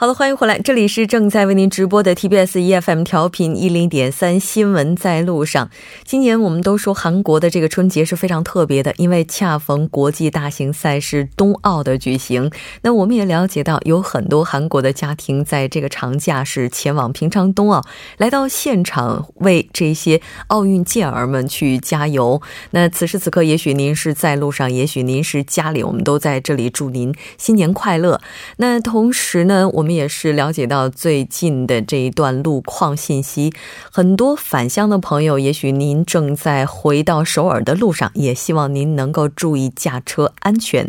[0.00, 5.68] 好的，欢迎回来，这里是正在为您直播的 TBS EFM 调频一零点三新闻在路上。
[6.04, 12.48] 今年我们都说韩国的这个春节是非常特别的，因为恰逢国际大型赛事冬奥的举行。
[12.82, 17.84] 那我们也了解到，有很多韩国的家庭在这个长假是前往平昌冬奥，
[18.18, 22.40] 来到现场为这些奥运健儿们去加油。
[22.70, 28.20] 那此时此刻，也许您是在路上，也许您是家里，我们都在这里祝您新年快乐。
[28.58, 29.87] 那同时呢，我们。
[29.88, 33.54] 我们也是了解到最近的这一段路况信息，
[33.90, 40.86] 很多返乡的朋友，也许您正在回到首尔的路上，也希望您能够注意驾车安全。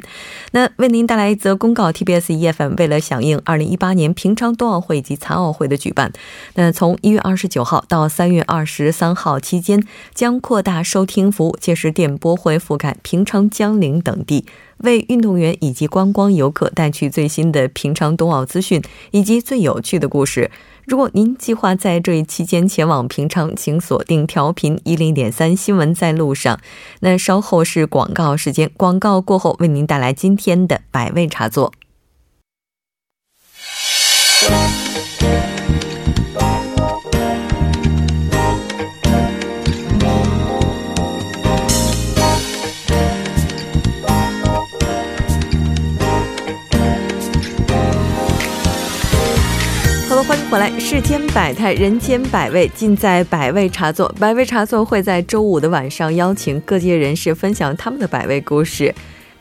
[0.52, 6.11] 那为您带来一则公告：TBS EFM 为了响应二零一八年平昌冬奥会以及残奥会的举办，
[6.55, 9.81] 那从一月二十九号到三月二十三号期间，
[10.14, 14.44] 将扩大收听服务，届时电波会覆盖平昌、江陵等地。
[14.80, 20.50] 为运动员以及观光游客带去最新的平昌冬奥资讯以及最有趣的故事。
[20.86, 26.60] 如果您计划在这一期间前往平昌，请锁定调频一零点三新闻在路上。
[27.02, 31.72] 那稍后是广告时间，广告过后为您带来今天的百味茶座。
[50.50, 54.11] 回来，世间百态，人间百味，尽在百味茶座。
[54.20, 58.92] 百味茶座会在周五的晚上邀请各界人士分享他们的百味故事。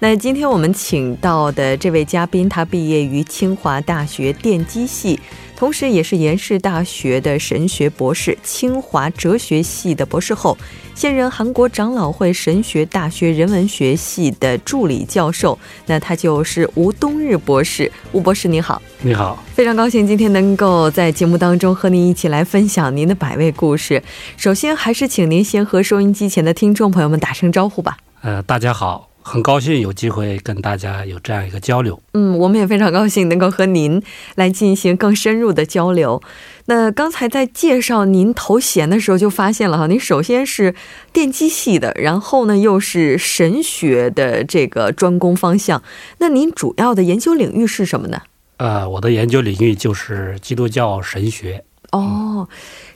[0.01, 5.19] 那今天我们请到的这位嘉宾，他毕业于清华大学电机系。
[5.59, 10.57] 同时，也是延世大学的神学博士，清华哲学系的博士后，
[10.95, 15.59] 现任韩国长老会神学大学人文学系的助理教授。
[15.87, 17.91] 那他就是吴冬日博士。
[18.13, 18.81] 吴博士，你好！
[19.03, 24.01] 你好，非常高兴今天能够在节目当中和您一起来分享您的百味故事。
[24.37, 27.97] 首先，还是请您先和收音机前的听众朋友们打声招呼吧。
[28.23, 29.08] 呃，大家好。
[29.23, 32.01] 很高兴有机会跟大家有这样一个交流。
[32.15, 34.03] 嗯，我们也非常高兴能够和您
[34.37, 36.23] 来进行更深入的交流。
[36.67, 40.75] 那刚才在介绍您头衔的时候就发现了哈，您首先是
[41.13, 45.83] 电机系的，然后呢又是神学的这个专攻方向。
[46.19, 48.23] 那您主要的研究领域是什么呢？
[48.57, 51.65] 呃，我的研究领域就是基督教神学。
[51.93, 52.49] 哦。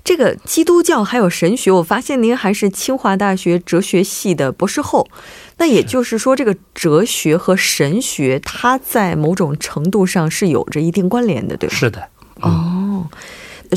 [0.04, 5.08] 这个基督教还有神学，我发现您还是清华大学哲学系的博士后，
[5.58, 11.76] 那也就是说，这个哲学和神学，它在某种程度上是有着一定关联的，对吧？
[11.76, 12.08] 是的。
[12.40, 13.06] 哦，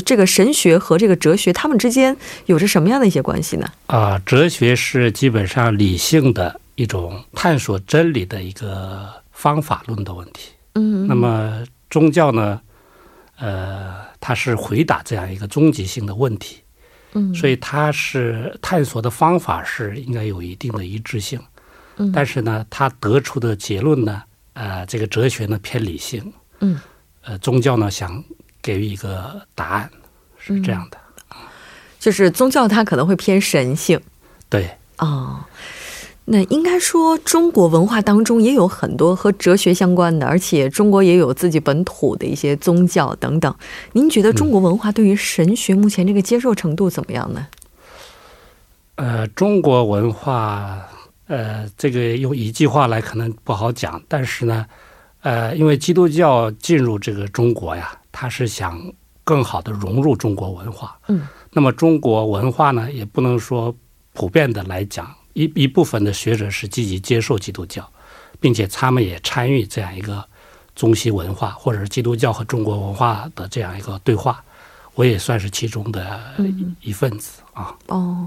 [0.04, 2.16] 这个神学和这个哲学，他们之间
[2.46, 3.68] 有着什么样的一些关系呢？
[3.86, 10.50] 啊，哲学是基本上理性的一种探索真理的一个方法论的问题。
[10.74, 11.06] 嗯。
[11.06, 12.60] 那么宗教呢？
[13.38, 14.05] 呃。
[14.26, 16.60] 它是回答这样一个终极性的问题，
[17.12, 21.40] 嗯，所以它是探索的方法是应该有一定的一致性，
[21.96, 24.20] 嗯，但是呢，他得出的结论呢，
[24.54, 26.80] 呃，这个哲学呢偏理性，嗯，
[27.22, 28.20] 呃，宗教呢想
[28.60, 29.88] 给予一个答案，
[30.38, 30.98] 是这样的，
[32.00, 34.00] 就是宗教它可能会偏神性，
[34.48, 35.38] 对，哦。
[36.28, 43.54] 那应该说，中国文化当中也有很多和哲学相关的，而且中国也有自己本土的一些宗教等等。
[43.92, 47.46] 您觉得中国文化对于神学目前这个接受程度怎么样呢？
[48.96, 50.84] 呃，中国文化，
[51.28, 54.66] 呃，这个用一句话来可能不好讲，但是呢，
[55.20, 58.82] 呃，因为基督教进入这个中国呀，它是想
[59.22, 60.98] 更好的融入中国文化。
[61.06, 63.72] 嗯，那么中国文化呢，也不能说
[64.12, 65.08] 普遍的来讲。
[65.36, 67.86] 一一部分的学者是积极接受基督教，
[68.40, 70.24] 并且他们也参与这样一个
[70.74, 74.42] 中西文化，或者是基督教和中国文化的这样一个对话。
[74.94, 76.34] 我也算是其中的
[76.80, 77.76] 一份子啊。
[77.88, 78.26] 哦，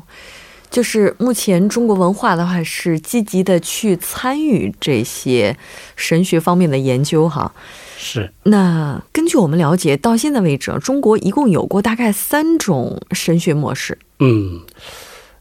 [0.70, 5.58] 就是目前中国文化的话是积极的去参与这些
[5.96, 7.52] 神学方面的研究哈。
[7.98, 8.32] 是。
[8.44, 13.98] 那根据我们了解，到现在为止，中国一共有过大概三种神学模式。
[14.20, 14.62] 嗯，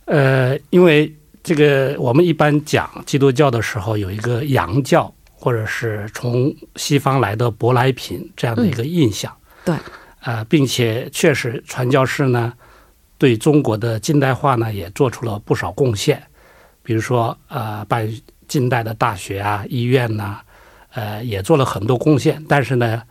[0.07, 1.15] 呃，因为。
[1.49, 9.35] 这个我们一般讲基督教的时候，有一个洋教，或者是从西方来的舶来品这样的一个印象。
[9.65, 9.75] 对，
[10.21, 12.53] 呃，并且确实传教士呢，
[13.17, 16.23] 对中国的近代化呢也做出了不少贡献。
[16.83, 18.07] 比如说，呃，办
[18.47, 20.41] 近代的大学啊、医院呐，
[20.93, 23.03] 呃，也做了很多贡献，但是呢，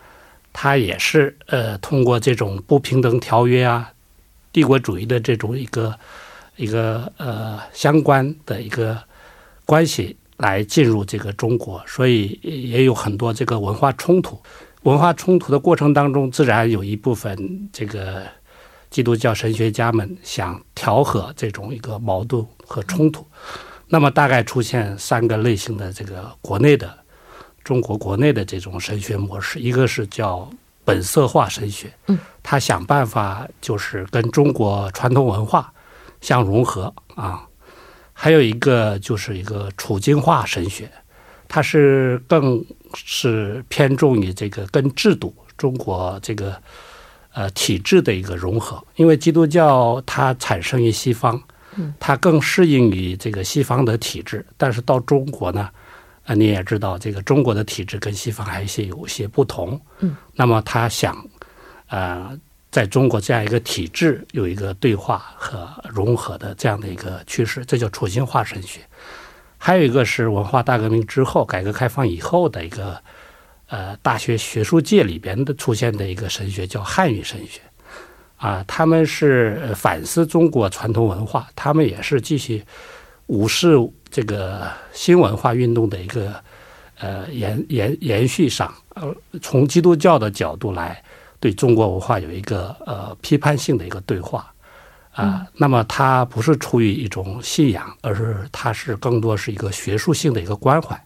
[0.53, 3.91] 他也是呃，通过这种不平等条约啊、
[4.51, 5.97] 帝国主义的这种一个
[6.57, 8.97] 一个呃相关的一个
[9.65, 14.37] 关系来进入这个中国，所以也有很多这个文化冲突。
[14.83, 18.23] 文化冲突的过程当中，自然有一部分这个
[18.89, 23.25] 基督教神学家们想调和这种一个矛盾和冲突。
[23.87, 26.93] 那么，大概出现三个类型的这个国内的
[27.63, 30.49] 中国国内的这种神学模式，一个是叫
[30.85, 35.73] 本色化神学，嗯，他想办法就是跟中国传统文化
[36.21, 37.47] 相融合啊；
[38.13, 40.89] 还有一个就是一个处境化神学，
[41.47, 46.61] 它是更是偏重于这个跟制度中国这个
[47.33, 51.41] 呃体制的一个融合，因为基督教它产生于西方。
[51.99, 55.69] 它更适应于这个西方的体制，但是到中国呢，
[56.25, 59.79] 啊，你也知道，这个中国的体制跟西方还是有些不同。
[59.99, 61.15] 嗯，那么他想，
[61.89, 62.35] 呃，
[62.77, 68.81] 在中国这样一个体制有一个对话和融合的这样的一个趋势，这叫处境化神学。
[69.57, 73.01] 还有一个是文化大革命之后、改革开放以后的一个
[73.65, 77.61] 呃大学学术界里边的出现的一个神学，叫汉语神学。
[78.35, 82.63] 啊，他们是反思中国传统文化，他们也是继续
[83.25, 83.75] 五四
[84.11, 86.35] 这个新文化运动的一个
[86.99, 91.01] 呃延延延续上，呃，从基督教的角度来
[91.39, 94.53] 对中国文化有一个呃批判性的一个对话
[95.11, 95.45] 啊。
[95.53, 101.01] 那么，它不是出于一种信仰，而是它是更多是一个学术性的一个关怀，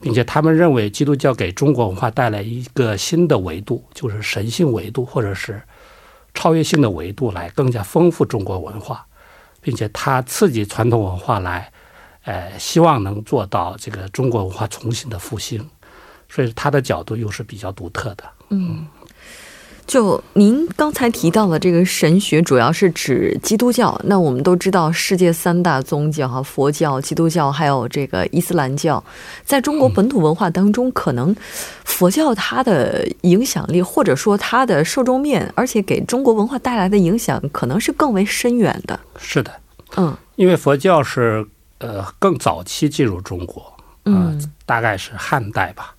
[0.00, 5.62] 并且他们认为基督教给中国文化带来一个新的维度，就是神性维度，或者是。
[6.34, 9.04] 超越性的维度来更加丰富中国文化，
[9.60, 11.70] 并且它刺激传统文化来，
[12.24, 15.68] 呃，希望能做到这个中国文化重新的复兴，
[16.30, 18.24] 所以它的角度又是比较独特的。
[18.48, 18.86] 嗯。
[19.86, 24.00] 就您刚才提到的这个神学，主要是指基督教。
[24.04, 29.02] 那我们都知道，世界三大宗教哈，佛教、基督教还有这个伊斯兰教，
[29.44, 31.34] 在中国本土文化当中，可能
[31.84, 38.98] 佛教它的影响力或者说它的受众面，而且给中国文化带来的影响，可能是更为深远的。
[39.18, 39.52] 是的，
[39.96, 41.46] 嗯，因为佛教是
[41.78, 43.76] 呃更早期进入中国，
[44.06, 45.94] 嗯，大概是汉代吧。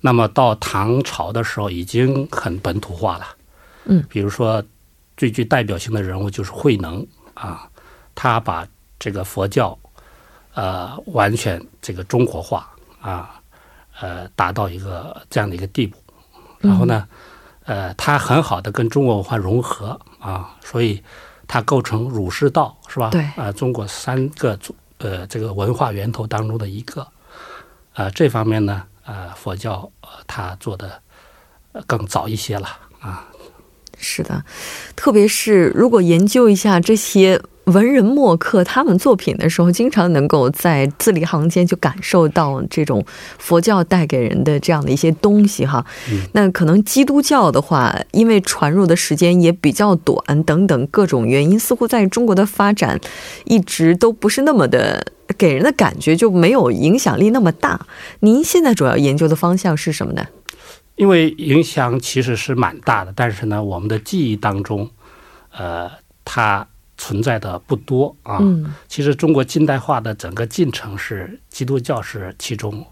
[0.00, 3.26] 那么到唐朝的时候，已经很本土化了。
[3.84, 4.62] 嗯，比如说
[5.16, 7.04] 最具代表性的人物就是慧能
[7.34, 7.68] 啊，
[8.14, 8.64] 他把
[8.98, 9.76] 这个佛教
[10.54, 13.40] 呃完全这个中国化啊，
[13.98, 15.98] 呃达到一个这样的一个地步。
[16.60, 17.08] 然后呢，
[17.64, 21.02] 呃，他很好的跟中国文化融合啊，所以
[21.48, 23.10] 它构成儒释道是吧？
[23.10, 24.56] 对啊，中国三个
[24.98, 27.04] 呃这个文化源头当中的一个
[27.94, 28.84] 啊，这方面呢。
[29.08, 29.90] 呃，佛教，
[30.26, 31.02] 他做的
[31.86, 32.68] 更早一些了
[33.00, 33.26] 啊。
[33.96, 34.44] 是的，
[34.94, 37.40] 特别是如果研究一下这些
[37.72, 43.04] 文人墨客他们作品的时候，经常能够在字里行间就感受到这种
[43.38, 45.84] 佛教带给人的这样的一些东西哈。
[46.32, 52.98] 那可能基督教的话，因为传入的时间也比较短，等等各种原因，似乎在中国的发展
[53.44, 55.12] 一直都不是那么的。
[55.36, 57.86] 给人的感觉就没有影响力那么大。
[58.20, 60.26] 您现在主要研究的方向是什么呢？
[60.96, 64.88] 因为影响其实是蛮大的，但是呢，我们的记忆当中，
[65.54, 65.90] 呃，
[66.24, 66.66] 它
[66.98, 68.36] 存在的不多啊。
[68.42, 68.74] 嗯。
[68.88, 72.86] 其实中国近代化的整个进程是基督教是其中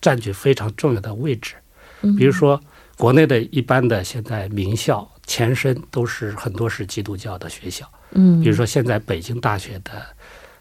[0.00, 1.54] 占据非常重要的位置。
[2.02, 2.16] 嗯。
[2.16, 2.60] 比如说，
[2.98, 7.88] 国内的一般的现在名校前身都是很多是基督教的学校。
[8.10, 8.40] 嗯。
[8.40, 10.02] 比如说，现在北京大学的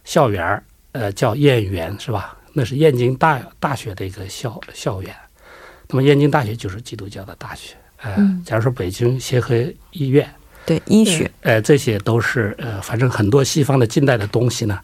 [0.04, 0.64] 校园儿。
[0.94, 2.38] 呃，叫燕园是吧？
[2.54, 5.12] 那是燕京大大学的一个校校园。
[5.88, 7.76] 那么燕京大学就是基督教的大学。
[7.98, 9.56] 呃，假如说北京协和
[9.90, 10.32] 医院，
[10.66, 14.80] 对医学，呃，这些都是呃，反正很多西方的近代的东西呢，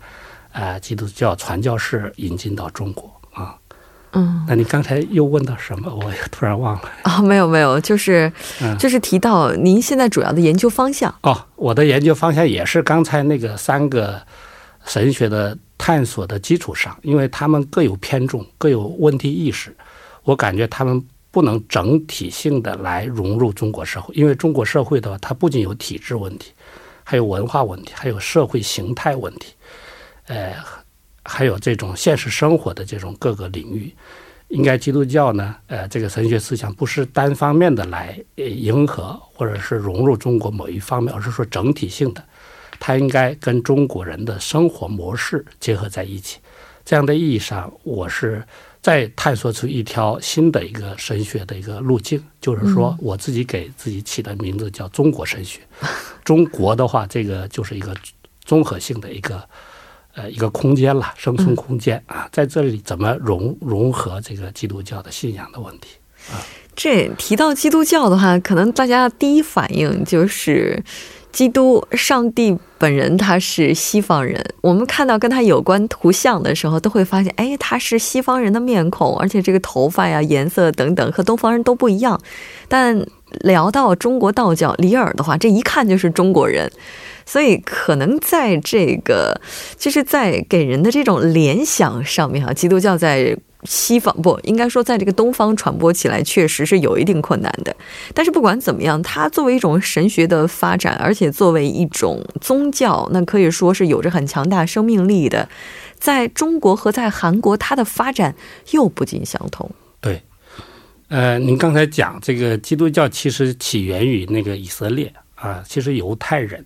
[0.52, 3.56] 呃，基督教传教士引进到中国啊。
[4.14, 5.94] 嗯，那你刚才又问到什么？
[5.94, 6.90] 我突然忘了。
[7.04, 8.32] 啊， 没有没有，就是
[8.78, 11.14] 就是提到您现在主要的研究方向。
[11.22, 14.22] 哦，我的研究方向也是刚才那个三个
[14.86, 15.58] 神学的。
[15.82, 19.74] 探索的基础上，因为他们各有偏重，各有问题意识，
[20.24, 24.14] 我感觉他们不能整体性的来融入中国社会。
[24.16, 26.52] 因为中国社会的话，它不仅有体制问题，
[27.04, 29.54] 还有文化问题，还有社会形态问题，
[30.28, 30.56] 呃，
[31.24, 33.94] 还有这种现实生活的这种各个领域。
[34.50, 42.24] 应该基督教呢，呃，这个神学思想不是单方面的来迎合或者是融入中国某一方面，而是说整体性的。
[42.80, 46.40] 它应该跟中国人的生活模式结合在一起，
[46.84, 48.44] 这样的意义上，我是
[48.82, 55.60] 再探索出一条新的一个神学的一个路径，就是说我自己给自己起的名字叫中国神学。
[56.24, 57.96] 中国的话，这个就是一个
[58.44, 59.44] 综合性的一个
[60.14, 65.98] 呃一个空间了，生存空间啊，在这里怎么融融合这个基督教的信仰的问题
[66.32, 66.40] 啊？
[66.76, 70.84] 这提到基督教的话，可能大家第一反应就是。
[71.32, 82.20] 基督上帝本人他是西方人，我们看到跟他有关图像的时候，都会发现，哎，他是西方人的面孔，而且这个头发呀、颜色等等和东方人都不一样。
[82.68, 83.06] 但
[83.42, 86.72] 聊到中国道教里尔的话，这一看就是中国人，
[87.26, 89.40] 所以可能在这个
[89.78, 93.38] 就是在给人的这种联想上面啊，基督教在。
[93.64, 97.76] 西方不应该说，在这个东方传播起来确实是有一定困难的。
[98.14, 105.50] 但是不管怎么样，它作为一种神学的发展，而且作为一种宗教，那可以说是有着很强大生命力的。
[105.98, 108.34] 在中国和在韩国，它的发展
[108.72, 109.70] 又不尽相同。
[110.00, 110.24] 对，
[111.10, 116.66] 呃，您刚才讲这个基督教其实起源于那个以色列啊，其实犹太人，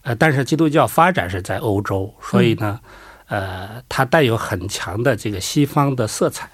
[0.00, 2.80] 呃，但是基督教发展是在欧洲，所以呢。
[3.26, 6.48] 呃，它带有很强的这个西方的色彩，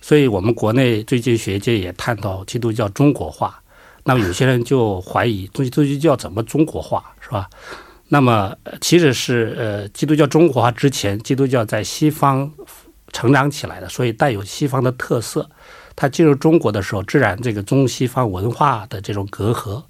[0.00, 3.62] 所以我们国内最近学界也探讨基督教中国化。
[4.04, 7.48] 那么有些人就怀疑，基督教怎么中国化，是吧？
[8.08, 12.52] 那么其实是呃，基督教中国化之前，基督教在西方
[13.12, 15.48] 成长起来的，所以带有西方的特色。
[15.94, 19.82] 它进入中国的时候，自然这个中西方文化的这种隔阂，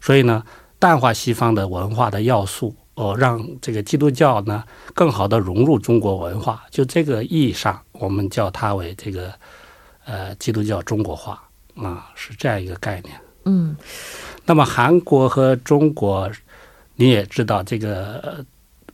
[0.00, 0.42] 所以呢，
[0.78, 2.74] 淡化西方的文化的要素。
[2.94, 4.62] 哦，让这个基督教呢
[4.94, 9.32] 更好的融入中国文化，就这个意义上，我们叫它为这个
[10.04, 11.42] 呃基督教中国化
[11.76, 13.18] 啊，是这样一个概念。
[13.44, 13.74] 嗯，
[14.44, 16.30] 那么韩国和中国，
[16.96, 18.44] 你也知道，这个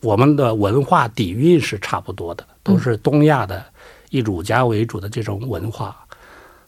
[0.02, 3.64] 我们的文化底蕴是差不多的，都是东亚的
[4.10, 5.96] 以儒家为主的这种文化。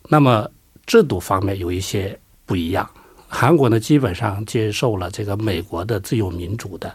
[0.09, 0.51] 那么
[0.87, 2.89] 制度方面有一些不一样，
[3.29, 6.93] 韩国呢基本上接受了这个美国的自由民主的。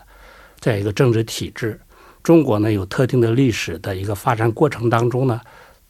[0.64, 1.78] 在一个政治体制，
[2.24, 5.42] 中国呢有特定的历史的一个发展过程当中呢，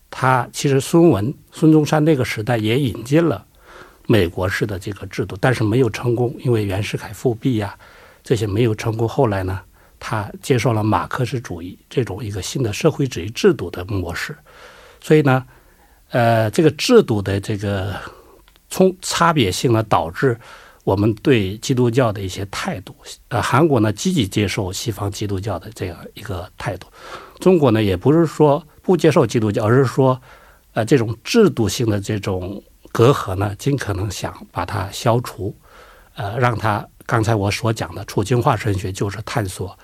[0.10, 3.46] 他其实孙文、孙中山那个时代也引进了
[4.08, 7.78] 美国式的这个制度，但是没有成功，因为袁世凯复辟呀，
[8.24, 9.08] 这些没有成功。
[9.08, 9.62] 后来呢，
[10.00, 14.36] 他接受了马克思主义这种一个新的社会主义制度的模式，
[15.00, 15.46] 所以呢，
[16.10, 17.94] 呃，这个制度的这个
[18.72, 20.36] 从差别性呢，导致。
[20.84, 22.94] 我们对基督教的一些态度，
[23.30, 26.88] 呃，韩国呢积极接受西方基督教的这样一个态度，
[27.40, 30.22] 中国呢也不是说不接受基督教，而是说，
[30.74, 32.62] 呃，这种制度性的这种
[32.92, 35.56] 隔阂呢，尽可能想把它消除，
[36.16, 39.78] 呃，让它刚才我所讲的处境化神学就是探索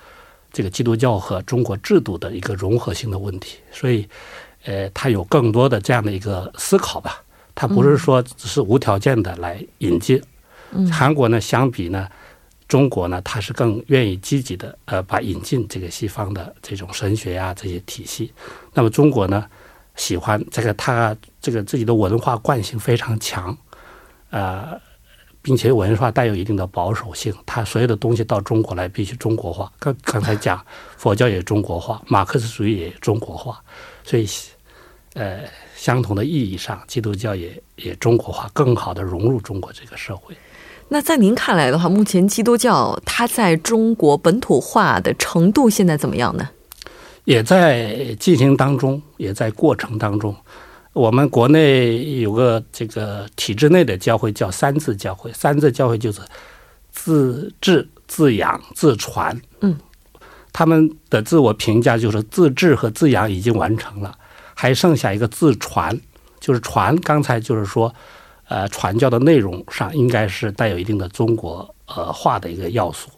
[0.52, 4.06] 这个基督教和中国制度的一个融合性的问题，所以，
[4.64, 7.22] 呃，他有更多的这样的一个思考吧，
[7.54, 10.22] 他不是说只是无条件的来引进。
[10.92, 12.08] 韩国呢，相比呢，
[12.68, 18.32] 中国呢，他是更愿意积极的，呃，把引进这个西方的这种神学呀这些体系。
[18.72, 19.46] 那么中国呢，
[19.96, 23.56] 喜欢这个他这个自己的文化惯性非常强，
[24.30, 24.80] 呃，
[25.42, 29.72] 并且文化带有一定的保守性，他所有的东西到中国来必须中国化。
[29.78, 30.64] 刚刚才讲
[30.96, 33.60] 佛教也中国化，马克思主义也中国化，
[34.04, 34.28] 所以，
[35.14, 35.40] 呃，
[35.74, 40.36] 相同的意义上，基督教也也中国化，更好的融入中国这个社会。
[40.92, 46.48] 那在您看来的话，目前基督教它在中国本土化的程度现在怎么样呢？
[47.24, 50.34] 也在进行当中，也在过程当中。
[50.92, 56.20] 我们国内有个这个体制内的教会叫三自教会，三自教会就是
[56.90, 59.40] 自治、自养、自传。
[59.60, 59.78] 嗯，
[60.52, 64.12] 他们的自我评价就是自治和自养已经完成了，
[64.54, 65.96] 还剩下一个自传，
[66.40, 66.96] 就是传。
[66.96, 67.94] 刚才就是说。
[68.50, 73.08] 呃，传教的内容上应该是带有一定的中国呃化的一个要素，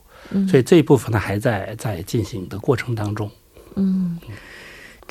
[0.46, 3.30] 所以这一部分呢还在在进行的过程当中。
[3.76, 4.18] 嗯。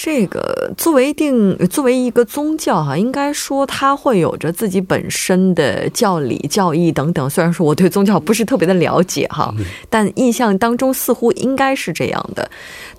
[0.03, 7.29] 这个作为定作为一个宗教哈，应该说它会有着自己本身的教理、教义等等。
[7.29, 9.53] 虽然说我对宗教不是特别的了解哈，
[9.91, 12.49] 但印象当中似乎应该是这样的。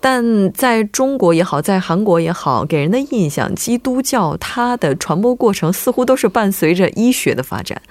[0.01, 7.83] 但在中国也好，在韩国也好，给人的印象，基督教它的传播过程似乎都是伴随着医学的发展，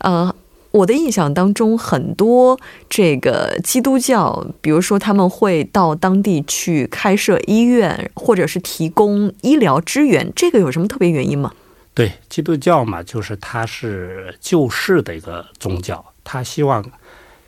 [0.00, 0.34] 呃。
[0.74, 2.58] 我的印象当中，很多
[2.90, 11.52] 这个基督教，比如说他们会到当地去开设医院，或者是提供医疗支援，这个有什么特别原因吗？
[11.94, 16.84] 对，基督教嘛，就是它是救世的一个宗教，它希望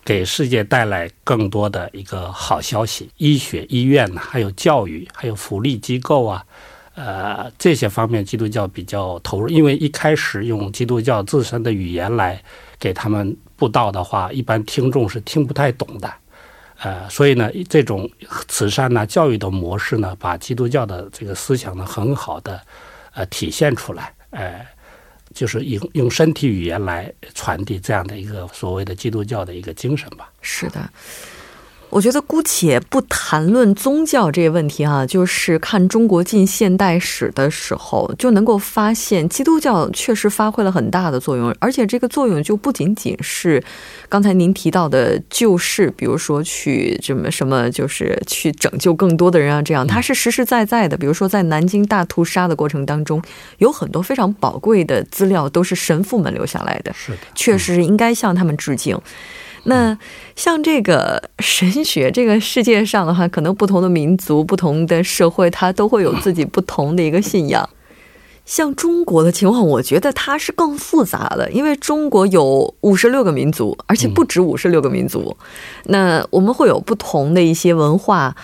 [0.05, 3.11] 给世界带来更多的一个好消息。
[3.17, 6.45] 医学、医院，还有教育，还有福利机构啊，
[6.97, 12.43] 呃，这些方面基督教比较投入，因为一开始用基督教自身的语言来
[12.79, 16.11] 给他们布道的话，一般听众是听不太懂的。
[16.79, 18.11] 呃，所以呢，这种
[18.49, 22.59] 慈善呢、教育的模式呢，把基督教的这个思想呢，很好的
[23.13, 24.15] 呃体现出来。
[24.31, 24.67] 呃，
[25.35, 30.31] 就是用用身体语言来传递这样的一个所谓的基督教的一个精神吧。
[30.41, 30.81] 是的。
[31.97, 43.65] 我觉得姑且不谈论宗教这个问题哈，就是看中国近现代史的时候，就能够发现基督教确实发挥了很大的作用，而且这个作用就不仅仅是
[44.11, 50.99] 刚才您提到的救世，比如说去什么什么，就是去拯救更多的人啊，这样它是实实在在的。
[50.99, 53.23] 比如说在南京大屠杀的过程当中，
[53.57, 59.01] 有很多非常宝贵的资料都是神父们留下来的，是的，确实应该向他们致敬。
[59.67, 59.99] 那
[60.35, 67.69] 像这个神学，这个世界上的话，可能不同的民族、不同的社会，它都会有自己不同的一个信仰。
[68.47, 75.37] 像中国的情况，我觉得它是更复杂的，因为中国有五十六个民族，而且不止五十六个民族。
[75.87, 78.37] 那我们会有不同的一些文化。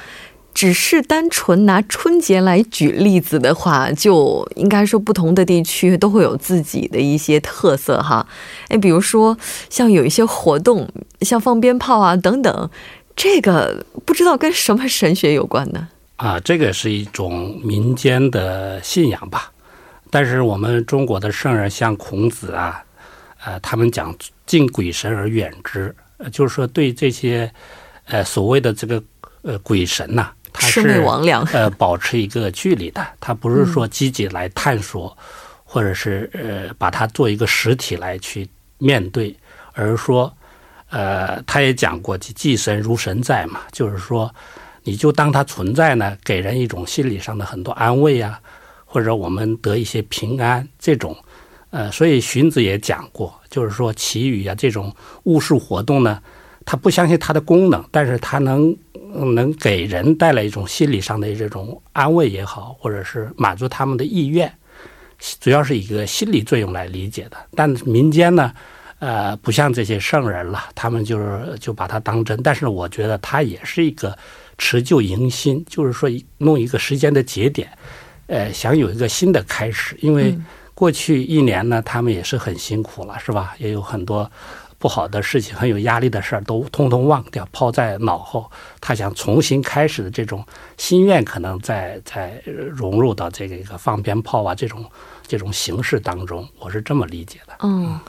[0.62, 8.24] 只是单纯拿春节来举例子的话，就应该说不同的地区都会有自己的一些特色哈。
[8.68, 9.36] 哎，比如说
[9.68, 10.88] 像有一些活动，
[11.22, 12.70] 像放鞭炮啊等等，
[13.16, 15.88] 这个不知道跟什么神学有关呢？
[16.14, 19.50] 啊，这个是一种民间的信仰吧。
[20.10, 22.80] 但是我们中国的圣人像孔子啊，
[23.44, 24.14] 呃，他们讲
[24.46, 25.92] 敬鬼神而远之，
[26.30, 27.52] 就是说对这些
[28.04, 29.02] 呃所谓的这个
[29.42, 30.30] 呃鬼神呐。
[30.52, 31.02] 他是
[31.52, 35.16] 呃保持一个距离的，他不是说积极来探索，
[35.64, 39.34] 或者是呃把它做一个实体来去面对，
[39.72, 40.30] 而是说
[40.90, 44.32] 呃他也讲过祭神如神在嘛，就是说
[44.82, 48.38] 你就当它存在呢，给人一种心理上的很多安慰啊，
[48.84, 51.16] 或者我们得一些平安这种
[51.70, 56.20] 呃，所以荀子也讲过，就是说祈雨啊这种巫术活动呢，
[56.66, 58.76] 他不相信它的功能，但是他能。
[59.12, 64.52] 能给人带来一种心理上的这种安慰也好，或者是满足他们的意愿，
[65.40, 67.36] 主要是一个心理作用来理解的。
[67.54, 68.52] 但民间呢，
[68.98, 72.42] 呃，不像这些圣人了，他们就是就把它当真。
[72.42, 74.16] 但是我觉得它也是一个
[74.56, 77.68] 持旧迎新，就是说弄一个时间的节点，
[78.28, 79.96] 呃，想有一个新的开始。
[80.00, 80.36] 因为
[80.74, 83.54] 过去一年呢，他们也是很辛苦了，是吧？
[83.58, 84.30] 也有很多。
[84.82, 88.50] 不好的事情、很有压力的事儿都通通忘掉，抛在脑后。
[88.80, 90.44] 他想重新开始的这种
[90.76, 94.84] 心愿，可能在在融入到这个一个放鞭炮啊这种
[95.24, 96.44] 这种形式当中。
[96.58, 97.54] 我是这么理解的。
[97.60, 98.00] 嗯，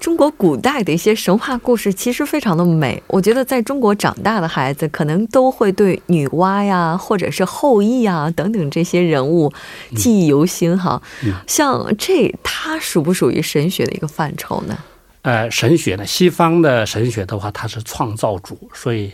[0.00, 3.02] 中国古代的一些神话故事其实非常的美。
[3.08, 9.52] 我觉得在中国长大的孩子，可能都会对女娲呀，或者是后羿啊等等这些人物
[9.94, 10.78] 记忆犹新。
[10.78, 11.02] 哈，
[11.46, 14.78] 像这，它属不属于神学的一个范畴呢？
[15.22, 19.12] 呃，神学呢，西方的神学的话，它是创造主，所以，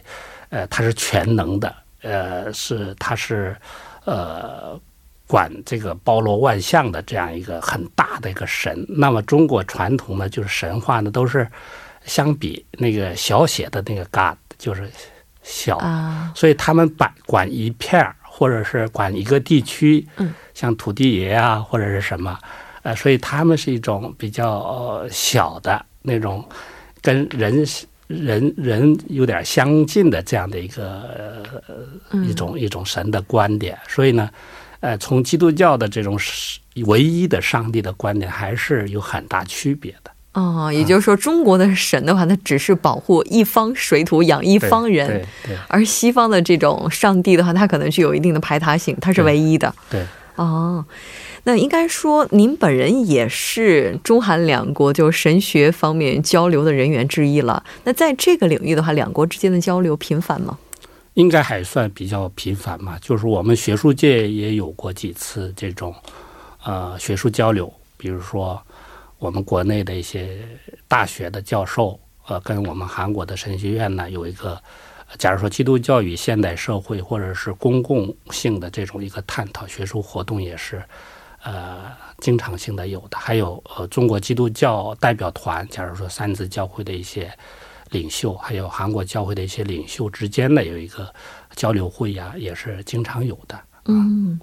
[0.51, 3.57] 呃，它是全能的，呃，是它是，
[4.05, 4.79] 呃，
[5.27, 8.85] 管这个包罗万象的这样一个很大的一个神。
[8.89, 11.49] 那么中国传统呢，就是神话呢，都是
[12.05, 14.89] 相比那个小写的那个 God，就是
[15.43, 15.81] 小，
[16.35, 20.07] 所以他们把管一片儿，或者是管一个地区，
[20.53, 22.39] 像土地爷啊，或者是什么，
[22.83, 25.85] 呃，所以他们是一种比较小的。
[26.07, 26.45] 那种
[27.01, 27.65] 跟人
[28.07, 31.43] 人人有点相近的这样的一个
[32.29, 34.29] 一种一种神的观点，所以呢，
[34.81, 36.19] 呃，从基督教的这种
[36.85, 40.11] 唯一的上帝的观点，还是有很大区别的。
[40.35, 45.09] 哦，也就是说，中国的神的话，它只是保护一方水土，养一方人；
[45.69, 49.75] 而西方的这种上帝的话，它可能具有一定的排他性，它是唯一的。
[49.89, 50.05] 对，
[50.37, 50.85] 哦。
[51.47, 57.63] 那应该说，您本人也是中韩两国就神学方面交流的人员之一了。
[57.85, 60.59] 那在这个领域的话，两国之间的交流频繁吗？
[61.13, 62.99] 应该还算比较频繁嘛。
[62.99, 65.95] 就是我们学术界也有过几次这种
[66.65, 68.59] 呃学术交流，比如说
[69.19, 70.39] 我们国内的一些
[70.89, 74.59] 大学的教授，呃，跟我们韩国的神学院呢有一个，
[75.19, 80.83] 假如说基督教与现代社会或者是公共性的这种一个探讨学术活动也是。
[81.45, 87.31] 呃，经常性的有的，还有呃，中国基督教代表团，假如说三自教会的一些
[87.91, 91.13] 领袖，还有韩国教会的一些领袖之间的有一个
[91.55, 93.61] 交流会呀，也是经常有的。
[93.85, 94.41] 嗯，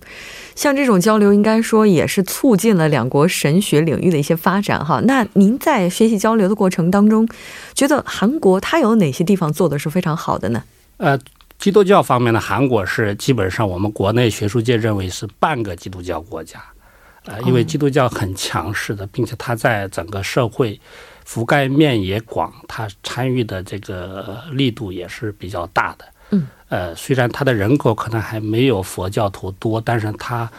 [0.56, 5.02] 像这种交流，应该说也是促进了两国神学领域的一些发展哈。
[5.06, 7.28] 那您在学习交流的过程当中，
[7.74, 10.64] 觉得韩国它有哪些地方做的是非常好的呢？
[10.98, 11.20] 呃。
[11.58, 16.60] 基督教方面呢，韩国是基本上我们国内学术界认为是半个基督教国家，
[17.26, 20.80] 呃，因为基督教很强势的，并且它在整个社会
[21.28, 26.06] 覆盖面也广，它参与的这个力度也是比较大的。
[26.32, 30.50] 嗯，呃，虽然它的人口可能还没有佛教徒多，但是它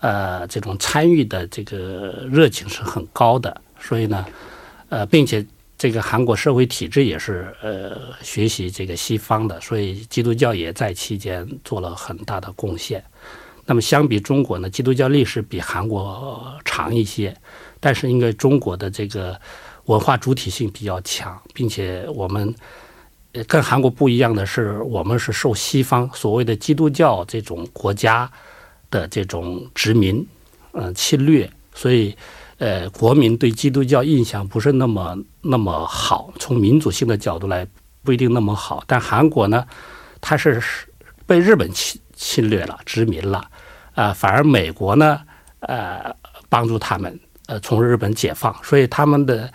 [0.00, 4.24] 呃这种参与的这个热情是很高的，所以呢，
[4.88, 5.46] 呃，并且。
[5.80, 13.02] 这个韩国社会体制也是呃学习这个西方的，所以基督教也在期间做了很大的贡献。
[13.66, 17.36] 那么相比中国呢，基督教历史比韩国长一些，
[17.78, 19.38] 但是因为中国的这个
[19.84, 22.54] 文化主体性比较强，并且我们
[23.46, 28.30] 跟韩国不一样的是，我们是受西方所谓的基督教这种国家
[28.90, 30.26] 的这种殖民
[30.72, 32.16] 嗯侵略，所以。
[32.60, 37.66] 呃，国民对基督教印象不是那么那么好，从民主性的角度来
[38.02, 38.84] 不一定那么好。
[38.86, 39.64] 但韩国呢，
[40.20, 40.62] 它是
[41.30, 43.40] 被日本侵侵略了、殖民了，
[43.94, 45.20] 啊，反而美国呢，
[45.60, 46.12] 呃，
[46.48, 49.48] 帮助他们，呃，从日本解放，所以他们的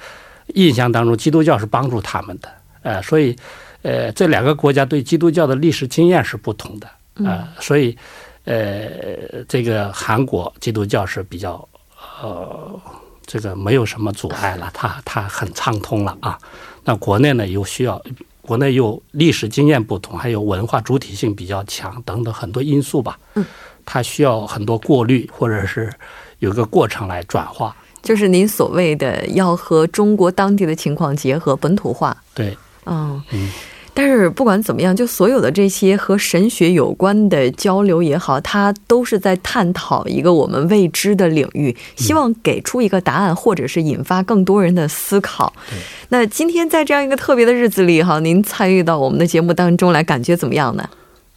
[0.53, 2.47] 印象当中，基督教是帮助他们的，
[2.81, 3.35] 呃，所以，
[3.81, 7.97] 呃，这两个国家对基督教的历史经验是不同的，呃，所以，
[8.45, 11.67] 呃，这个韩国基督教是比较。
[12.21, 12.79] 呃，
[13.25, 16.39] 这个没有什么阻碍了，它它很畅通了啊。
[16.85, 18.01] 那国内呢，又需要
[18.45, 23.19] 国内又历史经验不同，还有文化主体性比较强等等很多因素吧。
[23.33, 23.45] 嗯，
[23.83, 25.91] 它需要很多过滤，或者是
[26.39, 27.75] 有个过程来转化。
[28.01, 32.15] 就是您所谓的要和中国当地的情况结合，本土化。
[32.35, 32.55] 对，
[32.85, 33.51] 嗯嗯。
[33.95, 45.53] 但是不管怎么样，就所有的这些和神学有关的交流也好，它都是在探讨一个我们未知的领域，希望给出一个答案，或者是引发更多人的思考。
[46.09, 50.89] 那今天在这样一个特别的日子里，哈，您参与到我们的节目当中来，感觉怎么样呢？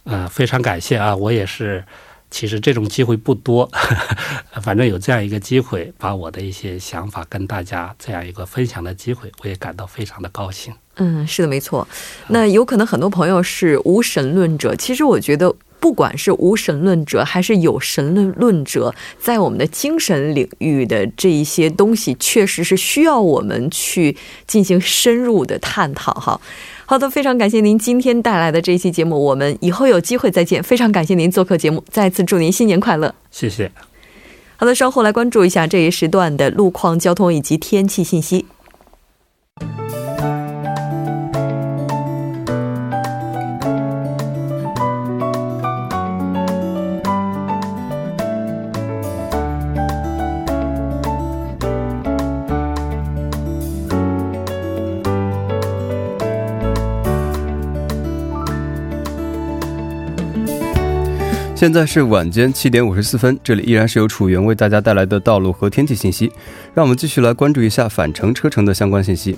[0.03, 1.83] 呃，非常感谢啊，我也是。
[2.31, 3.69] 其实这种机会不多，
[4.61, 10.73] 反正有这样一个机会，把我的一些想法跟大家这样一个分享的机会，我也感到非常的高兴。
[10.97, 11.87] 嗯，是的，没错。
[12.27, 26.13] 那有可能很多朋友是无神论者，其实我觉得，不管是无神论者还是有神论论者，在我们的精神领域的这一些东西，确实是需要我们去进行深入的探讨。
[26.13, 26.41] 哈。
[26.89, 30.63] 好的，非常感谢您今天带来的这一期节目，我们以后有机会再见。
[30.63, 33.13] 非常感谢您做客节目，再次祝您新年快乐。
[33.29, 33.71] 谢谢。
[34.57, 38.47] 好的，稍后来关注一下这一时段的路况、交通以及天气信息。
[61.59, 66.31] 现在是晚间七点五十四分，这里依然是由楚源为大家带来的道路和天气信息。
[66.73, 69.37] 让我们继续来关注一下返程车程的相关信息。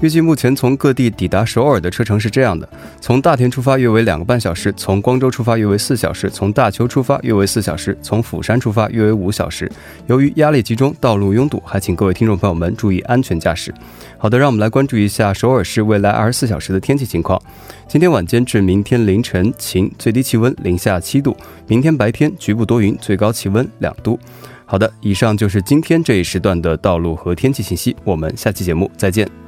[0.00, 2.68] 预计目前从各地抵达首尔的车程是这样的：
[3.00, 9.70] 从大田出发约为两个半小时，从光州出发约为四小时，从大邱出发约为四小时，从釜山出发约为五小时。
[10.06, 13.74] 由于压力集中，道路拥堵，还请各位听众朋友们注意安全驾驶。
[14.16, 17.40] 好的，让我们来关注一下首尔市未来二十四小时的天气情况。
[17.88, 21.32] 今天晚间至明天凌晨晴，最低气温零下七度；
[21.66, 24.18] 明天白天局部多云，最高气温两度。
[24.64, 27.96] 好的，以上就是今天这一时段的道路和天气信息。
[28.04, 29.47] 我们下期节目再见。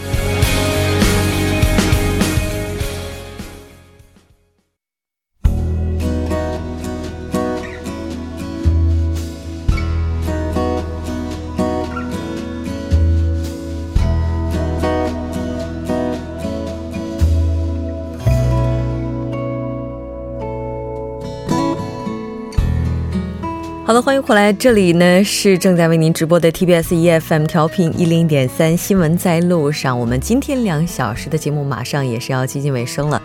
[24.01, 29.99] 欢迎回来，这里呢是正在为您直播的 TBS EFM 调频一零点三新闻在路上。
[29.99, 33.21] 我们今天两小时的节目马上也是要接近尾声了。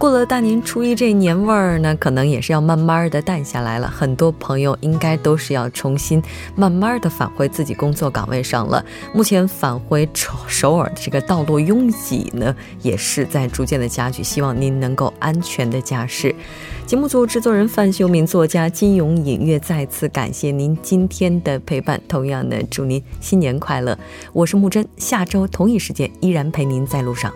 [0.00, 3.86] 过了大年初一这年味儿呢，可能也是要慢慢的淡下来了。
[3.86, 6.22] 很多朋友应该都是要重新
[6.56, 8.82] 慢慢的返回自己工作岗位上了。
[9.12, 14.22] 目前返回首首尔的这个道路拥挤呢，也是在逐渐的加剧。
[14.22, 16.34] 希望您能够安全的驾驶。
[16.86, 22.00] 节目组制作人范秀敏，作家金勇隐约再次感谢您今天的陪伴。
[22.08, 23.98] 同样的，祝您新年快乐！
[24.32, 27.30] 我是木真，下周同一时间依然陪您在路上。